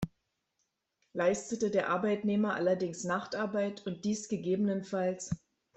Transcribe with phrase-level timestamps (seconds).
[1.13, 4.95] Leistet der Arbeitnehmer allerdings Nachtarbeit, und dies ggf.